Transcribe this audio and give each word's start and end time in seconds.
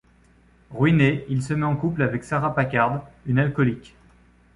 Ruiné, 0.71 1.25
il 1.29 1.43
se 1.43 1.53
met 1.53 1.63
en 1.63 1.75
couple 1.75 2.01
avec 2.01 2.23
Sarah 2.23 2.55
Packard, 2.55 3.07
une 3.27 3.37
alcoolique. 3.37 3.95